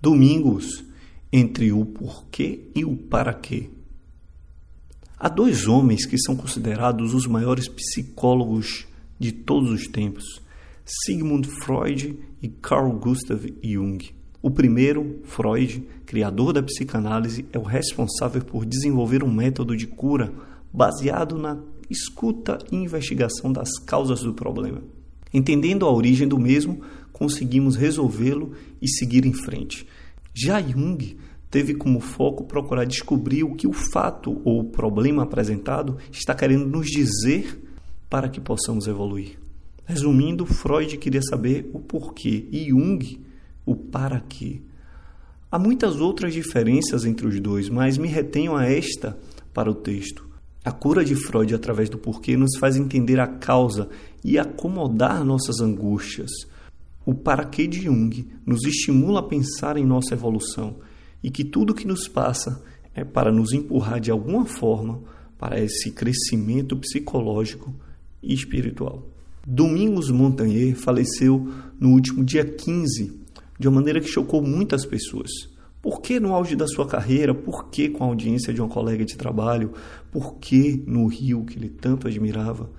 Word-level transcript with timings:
Domingos 0.00 0.84
entre 1.32 1.72
o 1.72 1.84
porquê 1.84 2.70
e 2.72 2.84
o 2.84 2.96
para 2.96 3.34
quê. 3.34 3.68
Há 5.18 5.28
dois 5.28 5.66
homens 5.66 6.06
que 6.06 6.16
são 6.16 6.36
considerados 6.36 7.12
os 7.14 7.26
maiores 7.26 7.66
psicólogos 7.66 8.86
de 9.18 9.32
todos 9.32 9.72
os 9.72 9.88
tempos: 9.88 10.40
Sigmund 10.84 11.48
Freud 11.48 12.16
e 12.40 12.48
Carl 12.48 12.92
Gustav 12.92 13.44
Jung. 13.60 13.98
O 14.40 14.52
primeiro, 14.52 15.20
Freud, 15.24 15.82
criador 16.06 16.52
da 16.52 16.62
psicanálise, 16.62 17.44
é 17.52 17.58
o 17.58 17.62
responsável 17.62 18.44
por 18.44 18.64
desenvolver 18.64 19.24
um 19.24 19.32
método 19.32 19.76
de 19.76 19.88
cura 19.88 20.32
baseado 20.72 21.36
na 21.36 21.58
escuta 21.90 22.58
e 22.70 22.76
investigação 22.76 23.52
das 23.52 23.80
causas 23.80 24.20
do 24.20 24.32
problema. 24.32 24.80
Entendendo 25.32 25.86
a 25.86 25.92
origem 25.92 26.26
do 26.26 26.38
mesmo, 26.38 26.80
conseguimos 27.12 27.76
resolvê-lo 27.76 28.52
e 28.80 28.88
seguir 28.88 29.26
em 29.26 29.32
frente. 29.32 29.86
Já 30.34 30.60
Jung 30.60 31.16
teve 31.50 31.74
como 31.74 32.00
foco 32.00 32.44
procurar 32.44 32.84
descobrir 32.84 33.42
o 33.44 33.54
que 33.54 33.66
o 33.66 33.72
fato 33.72 34.40
ou 34.44 34.60
o 34.60 34.64
problema 34.64 35.22
apresentado 35.22 35.96
está 36.12 36.34
querendo 36.34 36.66
nos 36.66 36.86
dizer 36.86 37.60
para 38.08 38.28
que 38.28 38.40
possamos 38.40 38.86
evoluir. 38.86 39.38
Resumindo, 39.84 40.44
Freud 40.44 40.96
queria 40.98 41.22
saber 41.22 41.70
o 41.72 41.78
porquê 41.78 42.46
e 42.52 42.68
Jung 42.68 43.20
o 43.64 43.74
para 43.74 44.20
quê. 44.20 44.60
Há 45.50 45.58
muitas 45.58 45.98
outras 45.98 46.34
diferenças 46.34 47.06
entre 47.06 47.26
os 47.26 47.40
dois, 47.40 47.70
mas 47.70 47.96
me 47.96 48.06
retenho 48.06 48.54
a 48.54 48.66
esta 48.66 49.18
para 49.54 49.70
o 49.70 49.74
texto. 49.74 50.27
A 50.64 50.72
cura 50.72 51.04
de 51.04 51.14
Freud 51.14 51.54
através 51.54 51.88
do 51.88 51.98
porquê 51.98 52.36
nos 52.36 52.56
faz 52.58 52.76
entender 52.76 53.20
a 53.20 53.26
causa 53.26 53.88
e 54.24 54.38
acomodar 54.38 55.24
nossas 55.24 55.60
angústias. 55.60 56.30
O 57.06 57.14
para 57.14 57.44
quê 57.44 57.66
de 57.66 57.82
Jung 57.82 58.28
nos 58.44 58.64
estimula 58.64 59.20
a 59.20 59.22
pensar 59.22 59.76
em 59.76 59.86
nossa 59.86 60.14
evolução 60.14 60.76
e 61.22 61.30
que 61.30 61.44
tudo 61.44 61.74
que 61.74 61.86
nos 61.86 62.06
passa 62.06 62.62
é 62.94 63.04
para 63.04 63.32
nos 63.32 63.52
empurrar 63.52 64.00
de 64.00 64.10
alguma 64.10 64.44
forma 64.44 65.00
para 65.38 65.60
esse 65.60 65.92
crescimento 65.92 66.76
psicológico 66.76 67.74
e 68.22 68.34
espiritual. 68.34 69.08
Domingos 69.46 70.10
Montagnier 70.10 70.74
faleceu 70.74 71.48
no 71.80 71.90
último 71.90 72.24
dia 72.24 72.44
15, 72.44 73.18
de 73.58 73.68
uma 73.68 73.76
maneira 73.76 74.00
que 74.00 74.08
chocou 74.08 74.42
muitas 74.42 74.84
pessoas. 74.84 75.30
Por 75.88 76.02
que 76.02 76.20
no 76.20 76.34
auge 76.34 76.54
da 76.54 76.66
sua 76.66 76.86
carreira? 76.86 77.34
Por 77.34 77.70
que 77.70 77.88
com 77.88 78.04
a 78.04 78.08
audiência 78.08 78.52
de 78.52 78.60
uma 78.60 78.68
colega 78.68 79.06
de 79.06 79.16
trabalho? 79.16 79.72
Por 80.12 80.34
que 80.34 80.84
no 80.86 81.06
Rio 81.06 81.46
que 81.46 81.56
ele 81.56 81.70
tanto 81.70 82.06
admirava? 82.06 82.70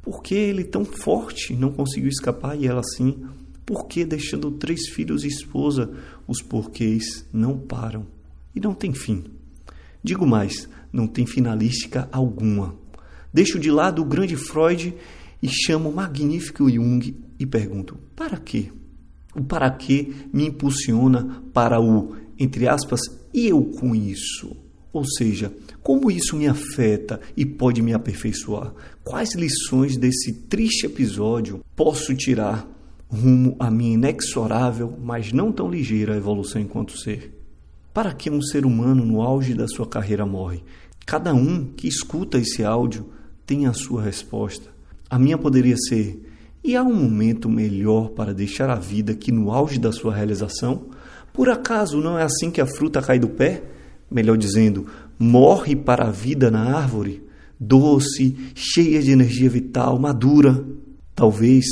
Por 0.00 0.22
que 0.22 0.36
ele 0.36 0.62
tão 0.62 0.84
forte 0.84 1.56
não 1.56 1.72
conseguiu 1.72 2.08
escapar 2.08 2.56
e 2.56 2.68
ela 2.68 2.84
sim? 2.84 3.26
Por 3.66 3.88
que 3.88 4.04
deixando 4.04 4.48
três 4.52 4.90
filhos 4.90 5.24
e 5.24 5.26
esposa, 5.26 5.90
os 6.24 6.40
porquês 6.40 7.26
não 7.32 7.58
param 7.58 8.06
e 8.54 8.60
não 8.60 8.74
tem 8.74 8.94
fim? 8.94 9.24
Digo 10.00 10.24
mais, 10.24 10.68
não 10.92 11.08
tem 11.08 11.26
finalística 11.26 12.08
alguma. 12.12 12.76
Deixo 13.34 13.58
de 13.58 13.72
lado 13.72 14.02
o 14.02 14.06
grande 14.06 14.36
Freud 14.36 14.94
e 15.42 15.48
chamo 15.48 15.88
o 15.88 15.92
magnífico 15.96 16.70
Jung 16.70 17.12
e 17.40 17.44
pergunto: 17.44 17.98
para 18.14 18.36
quê? 18.36 18.70
O 19.34 19.42
para 19.42 19.68
quê 19.68 20.12
me 20.32 20.46
impulsiona 20.46 21.42
para 21.52 21.80
o, 21.80 22.21
entre 22.38 22.68
aspas, 22.68 23.00
eu 23.32 23.62
com 23.64 23.94
isso? 23.94 24.56
Ou 24.92 25.04
seja, 25.04 25.52
como 25.82 26.10
isso 26.10 26.36
me 26.36 26.46
afeta 26.46 27.20
e 27.36 27.46
pode 27.46 27.80
me 27.80 27.94
aperfeiçoar? 27.94 28.74
Quais 29.02 29.34
lições 29.34 29.96
desse 29.96 30.32
triste 30.32 30.84
episódio 30.84 31.64
posso 31.74 32.14
tirar 32.14 32.68
rumo 33.08 33.56
à 33.58 33.70
minha 33.70 33.94
inexorável, 33.94 34.94
mas 35.02 35.32
não 35.32 35.50
tão 35.50 35.70
ligeira 35.70 36.16
evolução 36.16 36.60
enquanto 36.60 36.98
ser? 36.98 37.38
Para 37.94 38.12
que 38.12 38.30
um 38.30 38.42
ser 38.42 38.66
humano 38.66 39.04
no 39.04 39.22
auge 39.22 39.54
da 39.54 39.66
sua 39.66 39.86
carreira 39.86 40.26
morre? 40.26 40.62
Cada 41.06 41.34
um 41.34 41.64
que 41.64 41.88
escuta 41.88 42.38
esse 42.38 42.62
áudio 42.62 43.08
tem 43.46 43.66
a 43.66 43.72
sua 43.72 44.02
resposta. 44.02 44.70
A 45.10 45.18
minha 45.18 45.36
poderia 45.36 45.76
ser: 45.76 46.22
e 46.64 46.76
há 46.76 46.82
um 46.82 46.94
momento 46.94 47.48
melhor 47.48 48.10
para 48.10 48.32
deixar 48.32 48.70
a 48.70 48.76
vida 48.76 49.14
que 49.14 49.32
no 49.32 49.50
auge 49.50 49.78
da 49.78 49.90
sua 49.90 50.14
realização? 50.14 50.86
Por 51.32 51.48
acaso 51.48 52.00
não 52.00 52.18
é 52.18 52.22
assim 52.22 52.50
que 52.50 52.60
a 52.60 52.66
fruta 52.66 53.00
cai 53.00 53.18
do 53.18 53.28
pé? 53.28 53.62
Melhor 54.10 54.36
dizendo, 54.36 54.86
morre 55.18 55.74
para 55.74 56.08
a 56.08 56.10
vida 56.10 56.50
na 56.50 56.76
árvore, 56.76 57.22
doce, 57.58 58.36
cheia 58.54 59.00
de 59.00 59.10
energia 59.10 59.48
vital, 59.48 59.98
madura. 59.98 60.64
Talvez 61.14 61.64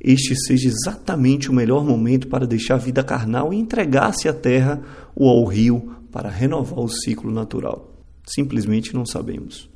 este 0.00 0.36
seja 0.36 0.68
exatamente 0.68 1.50
o 1.50 1.52
melhor 1.54 1.82
momento 1.82 2.28
para 2.28 2.46
deixar 2.46 2.74
a 2.74 2.78
vida 2.78 3.02
carnal 3.02 3.52
e 3.52 3.56
entregar-se 3.56 4.28
à 4.28 4.34
terra 4.34 4.82
ou 5.14 5.28
ao 5.28 5.44
rio 5.44 5.96
para 6.12 6.28
renovar 6.28 6.80
o 6.80 6.88
ciclo 6.88 7.30
natural. 7.30 7.90
Simplesmente 8.26 8.94
não 8.94 9.06
sabemos. 9.06 9.68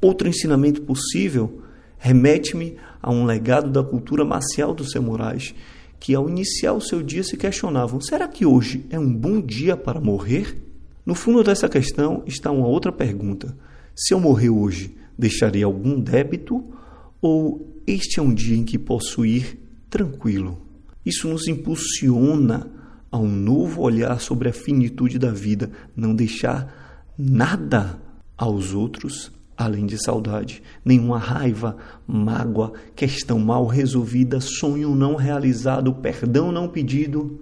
Outro 0.00 0.28
ensinamento 0.28 0.82
possível 0.82 1.62
remete-me 1.98 2.76
a 3.00 3.10
um 3.10 3.24
legado 3.24 3.70
da 3.70 3.82
cultura 3.82 4.24
marcial 4.24 4.72
dos 4.74 4.90
samurais, 4.90 5.54
que 6.02 6.16
ao 6.16 6.28
iniciar 6.28 6.72
o 6.72 6.80
seu 6.80 7.00
dia 7.00 7.22
se 7.22 7.36
questionavam: 7.36 8.00
será 8.00 8.26
que 8.26 8.44
hoje 8.44 8.84
é 8.90 8.98
um 8.98 9.14
bom 9.14 9.40
dia 9.40 9.76
para 9.76 10.00
morrer? 10.00 10.60
No 11.06 11.14
fundo 11.14 11.44
dessa 11.44 11.68
questão 11.68 12.24
está 12.26 12.50
uma 12.50 12.66
outra 12.66 12.90
pergunta: 12.90 13.56
se 13.94 14.12
eu 14.12 14.18
morrer 14.18 14.50
hoje, 14.50 14.96
deixarei 15.16 15.62
algum 15.62 16.00
débito 16.00 16.64
ou 17.20 17.80
este 17.86 18.18
é 18.18 18.22
um 18.22 18.34
dia 18.34 18.56
em 18.56 18.64
que 18.64 18.80
posso 18.80 19.24
ir 19.24 19.60
tranquilo? 19.88 20.60
Isso 21.06 21.28
nos 21.28 21.46
impulsiona 21.46 22.68
a 23.08 23.16
um 23.16 23.30
novo 23.30 23.82
olhar 23.82 24.20
sobre 24.20 24.48
a 24.48 24.52
finitude 24.52 25.20
da 25.20 25.30
vida, 25.30 25.70
não 25.94 26.16
deixar 26.16 27.12
nada 27.16 28.02
aos 28.36 28.74
outros 28.74 29.30
além 29.56 29.86
de 29.86 30.02
saudade, 30.02 30.62
nenhuma 30.84 31.18
raiva, 31.18 31.76
mágoa, 32.06 32.72
questão 32.96 33.38
mal 33.38 33.66
resolvida, 33.66 34.40
sonho 34.40 34.94
não 34.94 35.14
realizado, 35.14 35.94
perdão 35.94 36.50
não 36.50 36.68
pedido, 36.68 37.40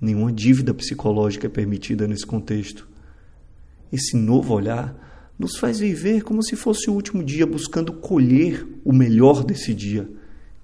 nenhuma 0.00 0.32
dívida 0.32 0.74
psicológica 0.74 1.46
é 1.46 1.50
permitida 1.50 2.06
nesse 2.06 2.26
contexto. 2.26 2.88
Esse 3.92 4.16
novo 4.16 4.54
olhar 4.54 4.94
nos 5.38 5.56
faz 5.56 5.78
viver 5.78 6.22
como 6.22 6.42
se 6.42 6.56
fosse 6.56 6.90
o 6.90 6.94
último 6.94 7.22
dia, 7.22 7.46
buscando 7.46 7.92
colher 7.92 8.66
o 8.84 8.92
melhor 8.92 9.44
desse 9.44 9.74
dia. 9.74 10.08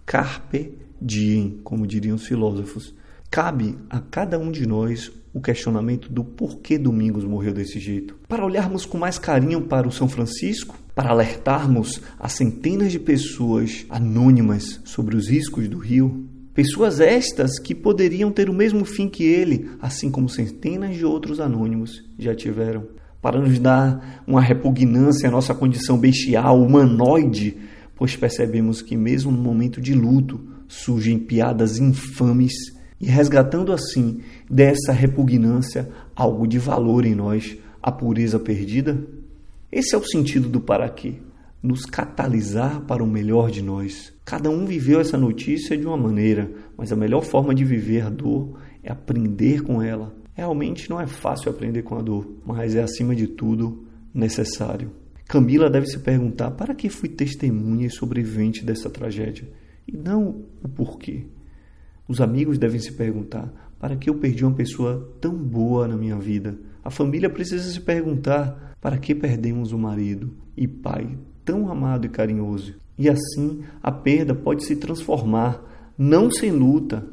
Carpe 0.05 0.75
diem, 1.01 1.61
como 1.65 1.87
diriam 1.87 2.17
os 2.17 2.27
filósofos. 2.27 2.95
Cabe 3.31 3.77
a 3.89 4.01
cada 4.01 4.41
um 4.41 4.51
de 4.51 4.67
nós 4.67 5.13
o 5.33 5.41
questionamento 5.41 6.13
do 6.13 6.25
porquê 6.25 6.77
Domingos 6.77 7.23
morreu 7.23 7.53
desse 7.53 7.79
jeito. 7.79 8.17
Para 8.27 8.45
olharmos 8.45 8.85
com 8.85 8.99
mais 8.99 9.21
carinho 9.21 9.61
para 9.61 9.87
o 9.87 9.93
São 9.93 10.09
Francisco, 10.09 10.77
para 10.97 11.11
alertarmos 11.11 12.01
a 12.19 12.29
centenas 12.29 12.91
de 12.91 12.99
pessoas 12.99 13.87
anônimas 13.89 14.81
sobre 14.85 15.15
os 15.15 15.29
riscos 15.29 15.69
do 15.69 15.79
rio, 15.79 16.29
pessoas 16.53 16.99
estas 16.99 17.61
que 17.61 17.73
poderiam 17.73 18.33
ter 18.33 18.51
o 18.51 18.53
mesmo 18.53 18.85
fim 18.85 19.09
que 19.09 19.23
ele, 19.23 19.71
assim 19.81 20.11
como 20.11 20.29
centenas 20.29 20.97
de 20.97 21.05
outros 21.05 21.39
anônimos 21.39 22.03
já 22.19 22.35
tiveram. 22.35 22.89
Para 23.23 23.41
nos 23.41 23.61
dar 23.61 24.25
uma 24.27 24.41
repugnância 24.41 25.29
à 25.29 25.31
nossa 25.31 25.55
condição 25.55 25.97
bestial, 25.97 26.61
humanoide, 26.61 27.57
pois 27.95 28.17
percebemos 28.17 28.83
que, 28.83 28.97
mesmo 28.97 29.31
no 29.31 29.41
momento 29.41 29.81
de 29.81 29.95
luto, 29.95 30.41
surgem 30.67 31.17
piadas 31.17 31.79
infames 31.79 32.80
e 33.01 33.07
resgatando 33.07 33.73
assim 33.73 34.21
dessa 34.49 34.93
repugnância 34.93 35.89
algo 36.15 36.47
de 36.47 36.59
valor 36.59 37.05
em 37.05 37.15
nós, 37.15 37.57
a 37.83 37.91
pureza 37.91 38.39
perdida? 38.39 39.03
Esse 39.73 39.95
é 39.95 39.99
o 39.99 40.05
sentido 40.05 40.49
do 40.49 40.61
para 40.61 40.89
quê. 40.89 41.15
Nos 41.63 41.85
catalisar 41.85 42.81
para 42.83 43.05
o 43.05 43.07
melhor 43.07 43.51
de 43.51 43.63
nós. 43.63 44.13
Cada 44.25 44.51
um 44.51 44.67
viveu 44.67 45.01
essa 45.01 45.17
notícia 45.17 45.77
de 45.77 45.87
uma 45.87 45.97
maneira, 45.97 46.51
mas 46.77 46.93
a 46.93 46.97
melhor 46.97 47.23
forma 47.23 47.55
de 47.55 47.65
viver 47.65 48.03
a 48.03 48.11
dor 48.11 48.59
é 48.83 48.91
aprender 48.91 49.63
com 49.63 49.83
ela. 49.83 50.15
Realmente 50.35 50.89
não 50.89 51.01
é 51.01 51.07
fácil 51.07 51.51
aprender 51.51 51.83
com 51.83 51.97
a 51.97 52.03
dor, 52.03 52.27
mas 52.45 52.75
é 52.75 52.83
acima 52.83 53.15
de 53.15 53.27
tudo 53.27 53.85
necessário. 54.13 54.91
Camila 55.29 55.71
deve 55.71 55.87
se 55.87 55.99
perguntar 55.99 56.51
para 56.51 56.75
que 56.75 56.89
fui 56.89 57.09
testemunha 57.09 57.87
e 57.87 57.91
sobrevivente 57.91 58.65
dessa 58.65 58.91
tragédia, 58.91 59.49
e 59.87 59.97
não 59.97 60.45
o 60.63 60.69
porquê. 60.69 61.27
Os 62.11 62.21
amigos 62.21 62.59
devem 62.59 62.81
se 62.81 62.93
perguntar: 62.93 63.73
para 63.79 63.95
que 63.95 64.11
eu 64.11 64.17
perdi 64.17 64.45
uma 64.45 64.53
pessoa 64.53 65.15
tão 65.21 65.33
boa 65.33 65.87
na 65.87 65.97
minha 65.97 66.19
vida? 66.19 66.59
A 66.83 66.91
família 66.91 67.31
precisa 67.31 67.71
se 67.71 67.81
perguntar: 67.81 68.75
para 68.81 68.99
que 68.99 69.15
perdemos 69.15 69.73
um 69.73 69.79
marido 69.79 70.35
e 70.57 70.67
pai 70.67 71.17
tão 71.45 71.71
amado 71.71 72.07
e 72.07 72.09
carinhoso? 72.09 72.75
E 72.99 73.09
assim 73.09 73.63
a 73.81 73.93
perda 73.93 74.35
pode 74.35 74.67
se 74.67 74.75
transformar, 74.75 75.63
não 75.97 76.33
sem 76.33 76.51
luta, 76.51 77.07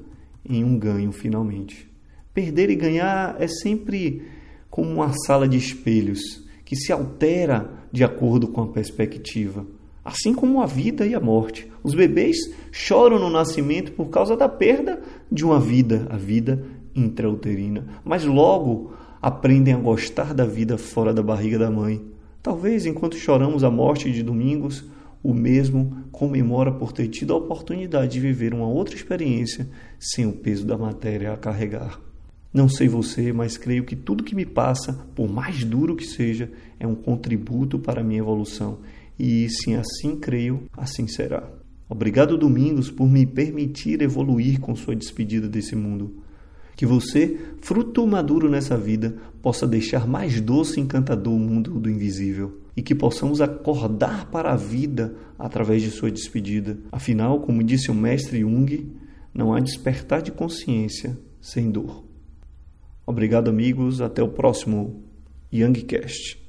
em 0.43 0.63
um 0.63 0.79
ganho 0.79 1.11
finalmente. 1.11 1.87
Perder 2.33 2.71
e 2.71 2.75
ganhar 2.75 3.35
é 3.39 3.47
sempre 3.47 4.23
como 4.67 4.93
uma 4.93 5.13
sala 5.27 5.47
de 5.47 5.57
espelhos 5.57 6.21
que 6.65 6.75
se 6.75 6.91
altera 6.91 7.71
de 7.91 8.03
acordo 8.03 8.47
com 8.47 8.63
a 8.63 8.67
perspectiva 8.67 9.63
assim 10.07 10.33
como 10.33 10.61
a 10.61 10.65
vida 10.65 11.05
e 11.05 11.13
a 11.13 11.19
morte. 11.19 11.69
Os 11.83 11.93
bebês 11.93 12.37
choram 12.71 13.19
no 13.19 13.29
nascimento 13.29 13.91
por 13.91 14.05
causa 14.05 14.37
da 14.37 14.47
perda 14.47 15.01
de 15.29 15.43
uma 15.43 15.59
vida, 15.59 16.07
a 16.09 16.15
vida 16.15 16.63
intrauterina, 16.95 17.85
mas 18.05 18.23
logo 18.23 18.93
aprendem 19.21 19.73
a 19.73 19.77
gostar 19.77 20.33
da 20.33 20.45
vida 20.45 20.77
fora 20.77 21.13
da 21.13 21.21
barriga 21.21 21.59
da 21.59 21.69
mãe. 21.69 22.01
Talvez 22.41 22.85
enquanto 22.85 23.17
choramos 23.17 23.65
a 23.65 23.69
morte 23.69 24.09
de 24.09 24.23
Domingos, 24.23 24.85
o 25.21 25.33
mesmo 25.33 26.05
comemora 26.09 26.71
por 26.71 26.93
ter 26.93 27.09
tido 27.09 27.33
a 27.33 27.37
oportunidade 27.37 28.13
de 28.13 28.21
viver 28.21 28.53
uma 28.53 28.67
outra 28.67 28.95
experiência 28.95 29.67
sem 29.99 30.25
o 30.25 30.31
peso 30.31 30.65
da 30.65 30.77
matéria 30.77 31.33
a 31.33 31.37
carregar. 31.37 31.99
Não 32.53 32.69
sei 32.69 32.87
você, 32.87 33.33
mas 33.33 33.57
creio 33.57 33.83
que 33.83 33.95
tudo 33.95 34.23
que 34.23 34.33
me 34.33 34.45
passa, 34.45 34.93
por 35.13 35.29
mais 35.29 35.65
duro 35.65 35.97
que 35.97 36.05
seja, 36.05 36.49
é 36.79 36.87
um 36.87 36.95
contributo 36.95 37.77
para 37.77 37.99
a 37.99 38.03
minha 38.05 38.21
evolução. 38.21 38.79
E 39.19 39.49
se 39.49 39.73
assim 39.73 40.15
creio, 40.15 40.63
assim 40.75 41.07
será. 41.07 41.49
Obrigado, 41.89 42.37
Domingos, 42.37 42.91
por 42.91 43.07
me 43.07 43.25
permitir 43.25 44.01
evoluir 44.01 44.59
com 44.59 44.75
sua 44.75 44.95
despedida 44.95 45.47
desse 45.47 45.75
mundo. 45.75 46.23
Que 46.75 46.85
você, 46.85 47.39
fruto 47.61 48.05
maduro 48.05 48.49
nessa 48.49 48.77
vida, 48.77 49.15
possa 49.41 49.65
deixar 49.65 50.05
mais 50.05 50.39
doce 50.41 50.79
e 50.79 50.83
encantador 50.83 51.33
o 51.33 51.39
mundo 51.39 51.79
do 51.79 51.89
invisível 51.89 52.61
e 52.75 52.83
que 52.83 52.93
possamos 52.93 53.41
acordar 53.41 54.29
para 54.29 54.51
a 54.51 54.55
vida 54.55 55.15
através 55.39 55.81
de 55.81 55.89
sua 55.89 56.11
despedida. 56.11 56.77
Afinal, 56.91 57.39
como 57.39 57.63
disse 57.63 57.89
o 57.89 57.95
mestre 57.95 58.41
Jung, 58.41 58.91
não 59.33 59.53
há 59.53 59.59
despertar 59.59 60.21
de 60.21 60.31
consciência 60.31 61.17
sem 61.41 61.71
dor. 61.71 62.05
Obrigado, 63.05 63.49
amigos. 63.49 64.01
Até 64.01 64.21
o 64.21 64.29
próximo 64.29 65.03
Youngcast. 65.51 66.46